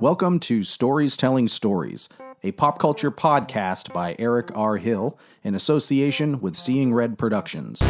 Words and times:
Welcome 0.00 0.38
to 0.40 0.62
Stories 0.62 1.16
Telling 1.16 1.48
Stories, 1.48 2.08
a 2.44 2.52
pop 2.52 2.78
culture 2.78 3.10
podcast 3.10 3.92
by 3.92 4.14
Eric 4.16 4.56
R. 4.56 4.76
Hill 4.76 5.18
in 5.42 5.56
association 5.56 6.40
with 6.40 6.54
Seeing 6.54 6.94
Red 6.94 7.18
Productions. 7.18 7.82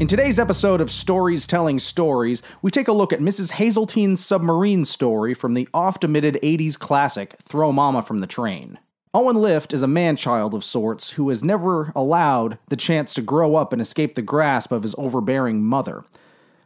In 0.00 0.06
today's 0.06 0.38
episode 0.38 0.80
of 0.80 0.90
Stories 0.90 1.46
Telling 1.46 1.78
Stories, 1.78 2.42
we 2.62 2.70
take 2.70 2.88
a 2.88 2.92
look 2.92 3.12
at 3.12 3.20
Mrs. 3.20 3.50
Hazeltine's 3.52 4.24
submarine 4.24 4.86
story 4.86 5.34
from 5.34 5.52
the 5.52 5.68
oft 5.74 6.06
omitted 6.06 6.38
80s 6.42 6.78
classic 6.78 7.34
Throw 7.42 7.70
Momma 7.70 8.00
from 8.00 8.20
the 8.20 8.26
Train. 8.26 8.78
Owen 9.12 9.36
Lift 9.36 9.74
is 9.74 9.82
a 9.82 9.86
man 9.86 10.16
child 10.16 10.54
of 10.54 10.64
sorts 10.64 11.10
who 11.10 11.28
has 11.28 11.44
never 11.44 11.92
allowed 11.94 12.56
the 12.70 12.76
chance 12.76 13.12
to 13.12 13.20
grow 13.20 13.56
up 13.56 13.74
and 13.74 13.82
escape 13.82 14.14
the 14.14 14.22
grasp 14.22 14.72
of 14.72 14.84
his 14.84 14.94
overbearing 14.96 15.62
mother. 15.62 16.04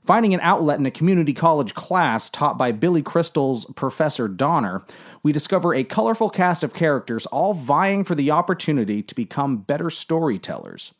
Finding 0.04 0.34
an 0.34 0.40
outlet 0.40 0.78
in 0.78 0.84
a 0.84 0.90
community 0.90 1.32
college 1.32 1.72
class 1.72 2.28
taught 2.28 2.58
by 2.58 2.72
Billy 2.72 3.00
Crystal's 3.00 3.64
Professor 3.74 4.28
Donner, 4.28 4.82
we 5.22 5.32
discover 5.32 5.72
a 5.72 5.82
colorful 5.82 6.28
cast 6.28 6.62
of 6.62 6.74
characters 6.74 7.24
all 7.26 7.54
vying 7.54 8.04
for 8.04 8.14
the 8.14 8.30
opportunity 8.30 9.02
to 9.02 9.14
become 9.14 9.58
better 9.58 9.88
storytellers. 9.88 10.92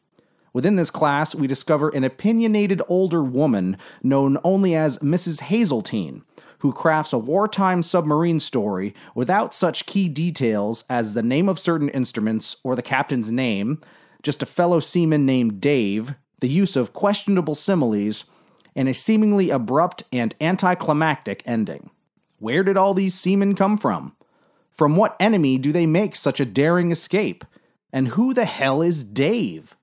Within 0.55 0.77
this 0.77 0.91
class, 0.91 1.35
we 1.35 1.47
discover 1.47 1.91
an 1.91 2.03
opinionated 2.03 2.81
older 2.89 3.23
woman 3.23 3.77
known 4.03 4.39
only 4.43 4.75
as 4.75 4.99
Mrs. 5.01 5.41
Hazeltine, 5.41 6.23
who 6.61 6.73
crafts 6.73 7.13
a 7.13 7.19
wartime 7.19 7.83
submarine 7.83 8.41
story 8.41 8.95
without 9.15 9.53
such 9.53 9.85
key 9.85 10.09
details 10.09 10.83
as 10.89 11.13
the 11.13 11.23
name 11.23 11.51
of 11.51 11.59
certain 11.59 11.91
instruments 11.91 12.57
or 12.65 12.75
the 12.75 12.81
captain's 12.81 13.31
name, 13.31 13.83
just 14.23 14.43
a 14.43 14.47
fellow 14.47 14.81
seaman 14.81 15.27
named 15.27 15.61
Dave, 15.61 16.15
the 16.41 16.49
use 16.49 16.75
of 16.75 16.95
questionable 16.95 17.55
similes, 17.55 18.25
and 18.75 18.89
a 18.89 18.95
seemingly 18.95 19.51
abrupt 19.51 20.03
and 20.13 20.35
anticlimactic 20.41 21.43
ending. 21.47 21.91
Where 22.39 22.63
did 22.63 22.77
all 22.77 22.95
these 22.95 23.15
seamen 23.15 23.55
come 23.55 23.79
from? 23.79 24.15
From 24.71 24.97
what 24.97 25.17
enemy 25.21 25.59
do 25.59 25.73
they 25.73 25.87
make 25.87 26.17
such 26.17 26.41
a 26.41 26.45
daring 26.45 26.91
escape? 26.91 27.45
And 27.93 28.09
who 28.09 28.35
the 28.35 28.45
hell 28.45 28.83
is 28.83 29.05
Dave? 29.05 29.77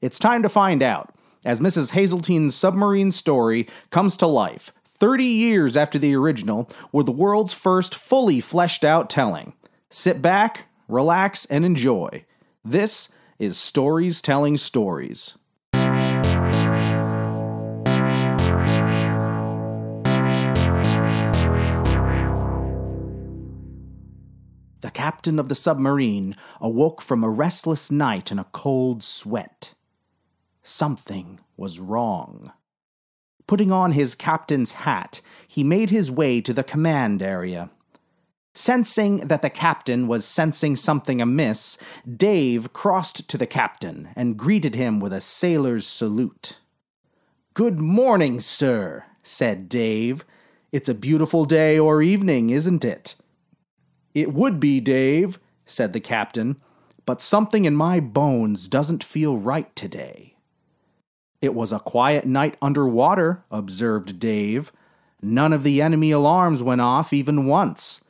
It's 0.00 0.18
time 0.18 0.42
to 0.42 0.48
find 0.48 0.82
out 0.82 1.14
as 1.44 1.60
Mrs. 1.60 1.92
Hazeltine's 1.92 2.54
submarine 2.54 3.12
story 3.12 3.68
comes 3.90 4.16
to 4.16 4.26
life 4.26 4.72
30 4.98 5.24
years 5.24 5.76
after 5.76 5.98
the 5.98 6.14
original, 6.14 6.70
were 6.90 7.04
the 7.04 7.12
world's 7.12 7.52
first 7.52 7.94
fully 7.94 8.40
fleshed 8.40 8.84
out 8.84 9.10
telling. 9.10 9.52
Sit 9.90 10.22
back, 10.22 10.64
relax, 10.88 11.44
and 11.46 11.64
enjoy. 11.64 12.24
This 12.64 13.10
is 13.38 13.58
Stories 13.58 14.22
Telling 14.22 14.56
Stories. 14.56 15.36
Captain 24.96 25.38
of 25.38 25.50
the 25.50 25.54
submarine 25.54 26.34
awoke 26.58 27.02
from 27.02 27.22
a 27.22 27.28
restless 27.28 27.90
night 27.90 28.32
in 28.32 28.38
a 28.38 28.46
cold 28.52 29.02
sweat. 29.02 29.74
Something 30.62 31.38
was 31.54 31.78
wrong. 31.78 32.50
Putting 33.46 33.70
on 33.70 33.92
his 33.92 34.14
captain's 34.14 34.72
hat, 34.72 35.20
he 35.46 35.62
made 35.62 35.90
his 35.90 36.10
way 36.10 36.40
to 36.40 36.54
the 36.54 36.64
command 36.64 37.22
area. 37.22 37.68
Sensing 38.54 39.18
that 39.28 39.42
the 39.42 39.50
captain 39.50 40.08
was 40.08 40.24
sensing 40.24 40.74
something 40.74 41.20
amiss, 41.20 41.76
Dave 42.10 42.72
crossed 42.72 43.28
to 43.28 43.36
the 43.36 43.46
captain 43.46 44.08
and 44.16 44.38
greeted 44.38 44.76
him 44.76 44.98
with 44.98 45.12
a 45.12 45.20
sailor's 45.20 45.86
salute. 45.86 46.58
Good 47.52 47.78
morning, 47.78 48.40
sir, 48.40 49.04
said 49.22 49.68
Dave. 49.68 50.24
It's 50.72 50.88
a 50.88 50.94
beautiful 50.94 51.44
day 51.44 51.78
or 51.78 52.00
evening, 52.00 52.48
isn't 52.48 52.82
it? 52.82 53.14
It 54.16 54.32
would 54.32 54.58
be, 54.58 54.80
Dave, 54.80 55.38
said 55.66 55.92
the 55.92 56.00
captain, 56.00 56.56
but 57.04 57.20
something 57.20 57.66
in 57.66 57.76
my 57.76 58.00
bones 58.00 58.66
doesn't 58.66 59.04
feel 59.04 59.36
right 59.36 59.76
today. 59.76 60.36
It 61.42 61.52
was 61.52 61.70
a 61.70 61.80
quiet 61.80 62.24
night 62.24 62.56
underwater, 62.62 63.44
observed 63.50 64.18
Dave. 64.18 64.72
None 65.20 65.52
of 65.52 65.64
the 65.64 65.82
enemy 65.82 66.12
alarms 66.12 66.62
went 66.62 66.80
off 66.80 67.12
even 67.12 67.44
once. 67.44 68.00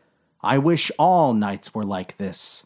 I 0.43 0.59
wish 0.59 0.93
all 0.97 1.35
nights 1.35 1.75
were 1.75 1.83
like 1.83 2.19
this. 2.19 2.65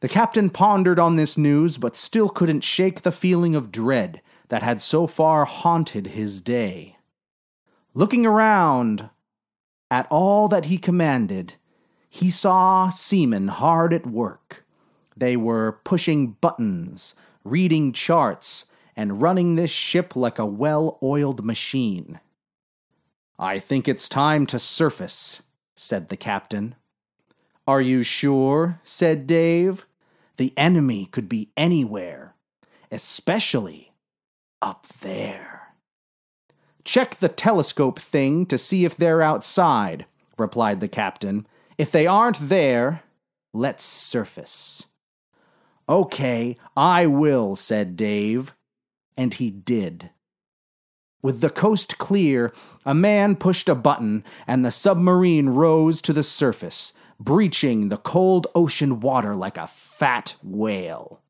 The 0.00 0.08
captain 0.08 0.48
pondered 0.48 0.98
on 0.98 1.16
this 1.16 1.36
news, 1.36 1.76
but 1.76 1.96
still 1.96 2.30
couldn't 2.30 2.64
shake 2.64 3.02
the 3.02 3.12
feeling 3.12 3.54
of 3.54 3.70
dread 3.70 4.22
that 4.48 4.62
had 4.62 4.80
so 4.80 5.06
far 5.06 5.44
haunted 5.44 6.06
his 6.06 6.40
day. 6.40 6.96
Looking 7.92 8.24
around 8.24 9.10
at 9.90 10.06
all 10.10 10.48
that 10.48 10.64
he 10.64 10.78
commanded, 10.78 11.56
he 12.14 12.30
saw 12.30 12.90
seamen 12.90 13.48
hard 13.48 13.94
at 13.94 14.06
work. 14.06 14.66
They 15.16 15.34
were 15.34 15.80
pushing 15.82 16.32
buttons, 16.42 17.14
reading 17.42 17.94
charts, 17.94 18.66
and 18.94 19.22
running 19.22 19.54
this 19.54 19.70
ship 19.70 20.14
like 20.14 20.38
a 20.38 20.44
well 20.44 20.98
oiled 21.02 21.42
machine. 21.42 22.20
I 23.38 23.58
think 23.58 23.88
it's 23.88 24.10
time 24.10 24.44
to 24.48 24.58
surface, 24.58 25.40
said 25.74 26.10
the 26.10 26.18
captain. 26.18 26.74
Are 27.66 27.80
you 27.80 28.02
sure? 28.02 28.78
said 28.84 29.26
Dave. 29.26 29.86
The 30.36 30.52
enemy 30.54 31.06
could 31.06 31.30
be 31.30 31.48
anywhere, 31.56 32.34
especially 32.90 33.94
up 34.60 34.86
there. 35.00 35.72
Check 36.84 37.20
the 37.20 37.30
telescope 37.30 37.98
thing 37.98 38.44
to 38.46 38.58
see 38.58 38.84
if 38.84 38.98
they're 38.98 39.22
outside, 39.22 40.04
replied 40.36 40.80
the 40.80 40.88
captain. 40.88 41.46
If 41.78 41.90
they 41.90 42.06
aren't 42.06 42.48
there, 42.48 43.02
let's 43.52 43.84
surface. 43.84 44.84
Okay, 45.88 46.56
I 46.76 47.06
will, 47.06 47.56
said 47.56 47.96
Dave 47.96 48.52
and 49.16 49.34
he 49.34 49.50
did. 49.50 50.10
With 51.22 51.40
the 51.40 51.50
coast 51.50 51.98
clear, 51.98 52.52
a 52.84 52.94
man 52.94 53.36
pushed 53.36 53.68
a 53.68 53.74
button, 53.74 54.24
and 54.46 54.64
the 54.64 54.72
submarine 54.72 55.50
rose 55.50 56.02
to 56.02 56.12
the 56.12 56.24
surface, 56.24 56.92
breaching 57.20 57.88
the 57.88 57.96
cold 57.96 58.48
ocean 58.54 58.98
water 59.00 59.36
like 59.36 59.56
a 59.56 59.68
fat 59.68 60.34
whale. 60.42 61.20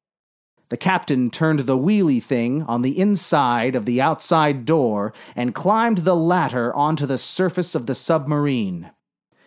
The 0.70 0.78
captain 0.78 1.28
turned 1.28 1.60
the 1.60 1.76
wheelie 1.76 2.22
thing 2.22 2.62
on 2.62 2.80
the 2.80 2.98
inside 2.98 3.76
of 3.76 3.84
the 3.84 4.00
outside 4.00 4.64
door 4.64 5.12
and 5.36 5.54
climbed 5.54 5.98
the 5.98 6.16
ladder 6.16 6.74
onto 6.74 7.04
the 7.04 7.18
surface 7.18 7.74
of 7.74 7.84
the 7.84 7.94
submarine. 7.94 8.90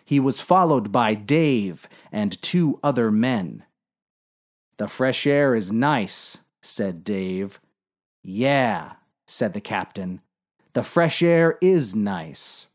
He 0.05 0.19
was 0.19 0.39
followed 0.39 0.91
by 0.91 1.15
Dave 1.15 1.89
and 2.11 2.39
two 2.41 2.79
other 2.83 3.11
men. 3.11 3.63
The 4.77 4.87
fresh 4.87 5.25
air 5.25 5.55
is 5.55 5.71
nice, 5.71 6.37
said 6.61 7.03
Dave. 7.03 7.59
Yeah, 8.23 8.93
said 9.25 9.53
the 9.53 9.61
captain. 9.61 10.21
The 10.73 10.83
fresh 10.83 11.23
air 11.23 11.57
is 11.61 11.95
nice, 11.95 12.67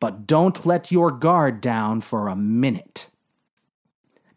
but 0.00 0.26
don't 0.26 0.64
let 0.64 0.90
your 0.90 1.10
guard 1.10 1.60
down 1.60 2.00
for 2.00 2.28
a 2.28 2.36
minute. 2.36 3.10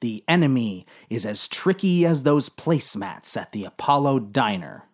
The 0.02 0.24
enemy 0.28 0.88
is 1.10 1.26
as 1.26 1.48
tricky 1.48 2.06
as 2.06 2.24
those 2.24 2.50
placemats 2.50 3.38
at 3.38 3.52
the 3.52 3.64
Apollo 3.64 4.20
diner. 4.20 4.86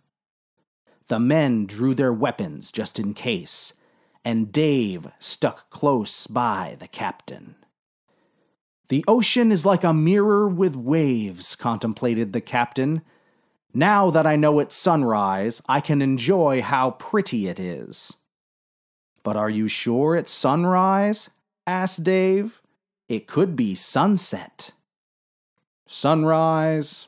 The 1.07 1.19
men 1.19 1.65
drew 1.65 1.95
their 1.95 2.11
weapons 2.11 2.71
just 2.71 2.99
in 2.99 3.13
case, 3.13 3.73
and 4.23 4.51
Dave 4.51 5.07
stuck 5.19 5.69
close 5.69 6.27
by 6.27 6.75
the 6.79 6.87
captain. 6.87 7.55
The 8.89 9.03
ocean 9.07 9.51
is 9.51 9.65
like 9.65 9.83
a 9.83 9.93
mirror 9.93 10.47
with 10.47 10.75
waves, 10.75 11.55
contemplated 11.55 12.33
the 12.33 12.41
captain 12.41 13.01
now 13.77 14.09
that 14.09 14.25
I 14.25 14.35
know 14.35 14.57
it's 14.57 14.75
sunrise, 14.75 15.61
I 15.69 15.81
can 15.81 16.01
enjoy 16.01 16.63
how 16.63 16.91
pretty 16.91 17.47
it 17.47 17.59
is. 17.59 18.17
But 19.21 19.37
are 19.37 19.51
you 19.51 19.67
sure 19.67 20.15
it's 20.15 20.31
sunrise? 20.31 21.29
asked 21.67 22.03
Dave. 22.03 22.63
It 23.07 23.27
could 23.27 23.55
be 23.55 23.75
sunset. 23.75 24.71
Sunrise, 25.85 27.07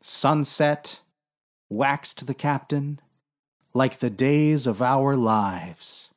sunset, 0.00 1.00
waxed 1.68 2.28
the 2.28 2.34
captain, 2.34 3.00
like 3.72 3.98
the 3.98 4.08
days 4.08 4.68
of 4.68 4.80
our 4.80 5.16
lives. 5.16 6.10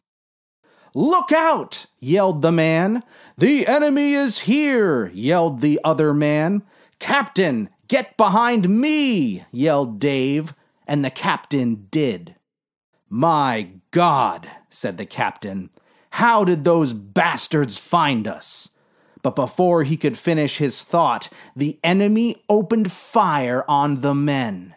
Look 0.94 1.32
out! 1.32 1.86
yelled 2.00 2.42
the 2.42 2.52
man. 2.52 3.04
The 3.38 3.68
enemy 3.68 4.14
is 4.14 4.40
here! 4.40 5.12
yelled 5.14 5.62
the 5.62 5.80
other 5.84 6.14
man. 6.14 6.64
Captain, 7.00 7.70
Get 7.88 8.18
behind 8.18 8.70
me! 8.70 9.46
yelled 9.52 10.00
Dave, 10.00 10.54
and 10.86 11.04
the 11.04 11.10
captain 11.10 11.88
did. 11.90 12.36
My 13.10 13.70
God, 13.92 14.50
said 14.70 14.98
the 14.98 15.06
captain, 15.06 15.70
how 16.12 16.44
did 16.44 16.64
those 16.64 16.94
bastards 16.94 17.78
find 17.78 18.28
us? 18.28 18.70
But 19.22 19.36
before 19.36 19.84
he 19.84 19.98
could 19.98 20.18
finish 20.18 20.58
his 20.58 20.82
thought, 20.82 21.30
the 21.56 21.80
enemy 21.84 22.44
opened 22.50 22.92
fire 22.92 23.64
on 23.68 24.02
the 24.02 24.16
men. 24.16 24.76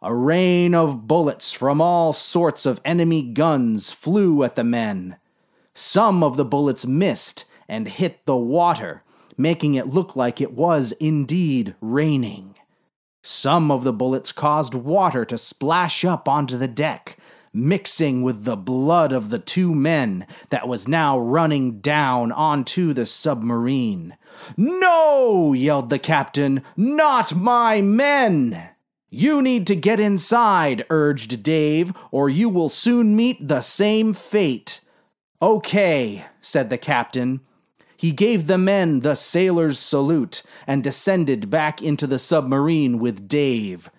A 0.00 0.14
rain 0.14 0.74
of 0.74 1.08
bullets 1.08 1.52
from 1.52 1.80
all 1.80 2.12
sorts 2.12 2.64
of 2.64 2.80
enemy 2.84 3.22
guns 3.22 3.90
flew 3.90 4.44
at 4.44 4.54
the 4.54 4.64
men. 4.64 5.16
Some 5.80 6.24
of 6.24 6.36
the 6.36 6.44
bullets 6.44 6.86
missed 6.86 7.44
and 7.68 7.86
hit 7.86 8.26
the 8.26 8.36
water, 8.36 9.04
making 9.36 9.74
it 9.74 9.86
look 9.86 10.16
like 10.16 10.40
it 10.40 10.52
was 10.52 10.90
indeed 10.98 11.76
raining. 11.80 12.56
Some 13.22 13.70
of 13.70 13.84
the 13.84 13.92
bullets 13.92 14.32
caused 14.32 14.74
water 14.74 15.24
to 15.26 15.38
splash 15.38 16.04
up 16.04 16.28
onto 16.28 16.58
the 16.58 16.66
deck, 16.66 17.16
mixing 17.52 18.22
with 18.22 18.42
the 18.42 18.56
blood 18.56 19.12
of 19.12 19.30
the 19.30 19.38
two 19.38 19.72
men 19.72 20.26
that 20.50 20.66
was 20.66 20.88
now 20.88 21.16
running 21.16 21.78
down 21.78 22.32
onto 22.32 22.92
the 22.92 23.06
submarine. 23.06 24.16
No! 24.56 25.52
yelled 25.52 25.90
the 25.90 26.00
captain. 26.00 26.64
Not 26.76 27.36
my 27.36 27.80
men! 27.82 28.70
You 29.10 29.40
need 29.40 29.64
to 29.68 29.76
get 29.76 30.00
inside, 30.00 30.84
urged 30.90 31.44
Dave, 31.44 31.92
or 32.10 32.28
you 32.28 32.48
will 32.48 32.68
soon 32.68 33.14
meet 33.14 33.46
the 33.46 33.60
same 33.60 34.12
fate. 34.12 34.80
Okay, 35.40 36.24
said 36.40 36.68
the 36.68 36.78
captain. 36.78 37.40
He 37.96 38.12
gave 38.12 38.46
the 38.46 38.58
men 38.58 39.00
the 39.00 39.14
sailor's 39.14 39.78
salute 39.78 40.42
and 40.66 40.82
descended 40.82 41.50
back 41.50 41.82
into 41.82 42.06
the 42.06 42.18
submarine 42.18 42.98
with 42.98 43.28
Dave. 43.28 43.90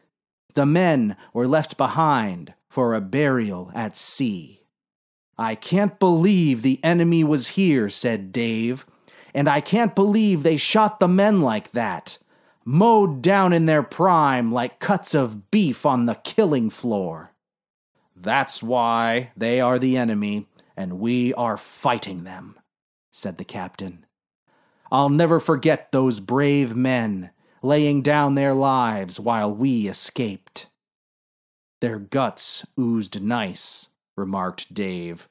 The 0.54 0.66
men 0.66 1.16
were 1.34 1.48
left 1.48 1.78
behind 1.78 2.54
for 2.70 2.94
a 2.94 3.02
burial 3.02 3.72
at 3.74 3.96
sea. 3.96 4.64
I 5.38 5.56
can't 5.56 6.00
believe 6.00 6.62
the 6.62 6.84
enemy 6.84 7.24
was 7.24 7.50
here, 7.50 7.88
said 7.88 8.34
Dave, 8.34 8.86
and 9.34 9.48
I 9.48 9.62
can't 9.62 9.96
believe 9.96 10.44
they 10.44 10.58
shot 10.58 11.00
the 11.00 11.08
men 11.08 11.42
like 11.42 11.72
that, 11.72 12.18
mowed 12.66 13.22
down 13.22 13.54
in 13.54 13.66
their 13.66 13.84
prime 13.84 14.52
like 14.52 14.80
cuts 14.80 15.16
of 15.16 15.50
beef 15.50 15.86
on 15.86 16.06
the 16.06 16.16
killing 16.16 16.70
floor. 16.70 17.32
That's 18.16 18.62
why 18.62 19.32
they 19.38 19.62
are 19.62 19.80
the 19.80 19.96
enemy, 19.96 20.48
and 20.80 20.98
we 20.98 21.34
are 21.34 21.58
fighting 21.58 22.24
them, 22.24 22.58
said 23.12 23.38
the 23.38 23.44
captain. 23.44 24.06
I'll 24.90 25.10
never 25.10 25.38
forget 25.38 25.92
those 25.92 26.22
brave 26.22 26.74
men 26.74 27.32
laying 27.62 28.02
down 28.02 28.36
their 28.36 28.54
lives 28.54 29.20
while 29.20 29.54
we 29.54 29.90
escaped. 29.90 30.68
Their 31.82 32.00
guts 32.00 32.66
oozed 32.80 33.22
nice, 33.22 33.90
remarked 34.16 34.74
Dave, 34.74 35.28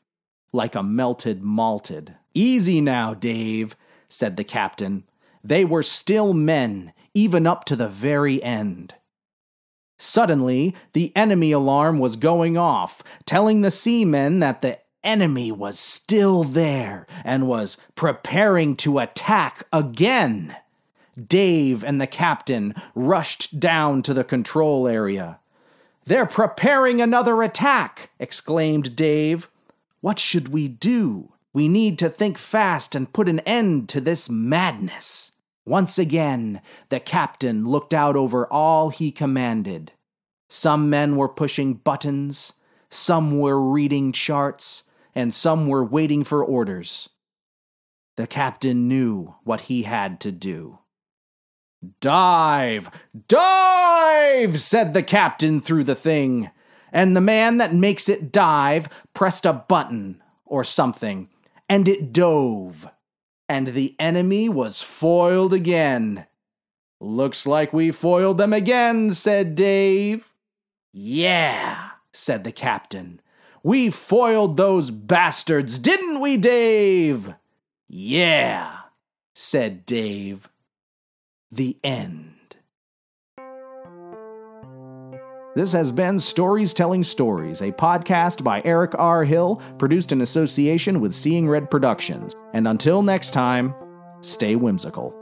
like 0.53 0.75
a 0.75 0.83
melted 0.83 1.43
malted. 1.43 2.15
Easy 2.35 2.83
now, 2.83 3.15
Dave, 3.15 3.75
said 4.07 4.37
the 4.37 4.45
captain. 4.45 5.05
They 5.43 5.65
were 5.65 5.83
still 5.83 6.35
men, 6.35 6.93
even 7.15 7.47
up 7.47 7.65
to 7.65 7.75
the 7.75 7.89
very 7.89 8.43
end. 8.43 8.97
Suddenly, 9.99 10.77
the 10.93 11.11
enemy 11.17 11.53
alarm 11.53 11.99
was 12.01 12.17
going 12.17 12.59
off, 12.59 13.03
telling 13.25 13.63
the 13.63 13.71
seamen 13.71 14.41
that 14.41 14.61
the 14.61 14.79
enemy 15.09 15.51
was 15.51 15.79
still 15.79 16.45
there 16.45 17.07
and 17.25 17.49
was 17.49 17.79
preparing 17.95 18.77
to 18.77 18.99
attack 18.99 19.67
again. 19.73 20.55
Dave 21.27 21.83
and 21.83 21.99
the 21.99 22.07
captain 22.07 22.75
rushed 22.95 23.59
down 23.59 24.03
to 24.03 24.13
the 24.13 24.23
control 24.23 24.87
area. 24.87 25.41
They're 26.05 26.27
preparing 26.27 27.01
another 27.01 27.43
attack, 27.43 28.11
exclaimed 28.19 28.95
Dave. 28.95 29.49
What 30.01 30.19
should 30.19 30.49
we 30.49 30.69
do? 30.69 31.33
We 31.55 31.69
need 31.69 31.99
to 32.01 32.11
think 32.11 32.37
fast 32.39 32.95
and 32.95 33.13
put 33.13 33.29
an 33.29 33.41
end 33.41 33.89
to 33.89 34.01
this 34.01 34.29
madness. 34.29 35.33
Once 35.65 35.99
again, 35.99 36.61
the 36.91 37.01
captain 37.01 37.67
looked 37.67 37.93
out 37.93 38.15
over 38.15 38.47
all 38.53 38.91
he 38.91 39.11
commanded. 39.11 39.93
Some 40.49 40.89
men 40.89 41.17
were 41.17 41.29
pushing 41.29 41.75
buttons, 41.75 42.53
some 42.91 43.39
were 43.39 43.61
reading 43.61 44.13
charts, 44.13 44.85
and 45.19 45.35
some 45.35 45.67
were 45.67 45.85
waiting 45.85 46.23
for 46.23 46.45
orders. 46.45 47.09
The 48.17 48.29
captain 48.29 48.87
knew 48.87 49.35
what 49.43 49.63
he 49.63 49.83
had 49.83 50.21
to 50.21 50.31
do. 50.31 50.79
Dive! 52.01 52.89
Dive! 53.27 54.61
said 54.61 54.95
the 54.95 55.03
captain 55.03 55.61
through 55.61 55.83
the 55.83 55.97
thing. 55.97 56.51
And 56.93 57.17
the 57.17 57.21
man 57.21 57.57
that 57.57 57.75
makes 57.75 58.09
it 58.09 58.31
dive 58.31 58.89
pressed 59.13 59.45
a 59.45 59.53
button 59.53 60.23
or 60.47 60.63
something, 60.63 61.29
and 61.69 61.89
it 61.89 62.13
dove. 62.13 62.89
And 63.49 63.67
the 63.67 63.97
enemy 63.99 64.49
was 64.49 64.83
foiled 64.83 65.53
again. 65.53 66.27
Looks 67.01 67.45
like 67.45 67.73
we 67.73 67.91
foiled 67.91 68.39
them 68.39 68.53
again, 68.53 69.11
said 69.11 69.57
Dave. 69.57 70.33
Yeah, 70.93 71.91
said 72.13 72.45
the 72.45 72.53
captain. 72.53 73.21
We 73.69 73.91
foiled 73.91 74.57
those 74.57 74.91
bastards, 74.91 75.79
didn't 75.79 76.21
we, 76.21 76.39
Dave? 76.39 77.35
Yeah, 77.87 78.75
said 79.35 79.85
Dave. 79.85 80.49
The 81.53 81.77
end. 81.85 82.57
This 85.55 85.73
has 85.73 85.93
been 85.93 86.19
Stories 86.19 86.73
Telling 86.73 87.03
Stories, 87.03 87.61
a 87.61 87.71
podcast 87.73 88.43
by 88.43 88.63
Eric 88.65 88.93
R. 88.95 89.23
Hill, 89.25 89.61
produced 89.77 90.13
in 90.13 90.23
association 90.23 91.03
with 91.03 91.13
Seeing 91.13 91.47
Red 91.47 91.71
Productions. 91.71 92.35
And 92.55 92.67
until 92.67 93.03
next 93.03 93.33
time, 93.33 93.75
stay 94.23 94.57
whimsical. 94.57 95.15